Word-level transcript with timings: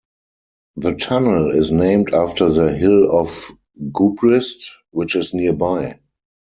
The 0.77 0.95
tunnel 0.95 1.51
is 1.51 1.71
named 1.71 2.11
after 2.11 2.49
the 2.49 2.73
hill 2.75 3.15
of 3.19 3.51
Gubrist, 3.91 4.71
which 4.89 5.15
is 5.15 5.35
nearby. 5.35 5.99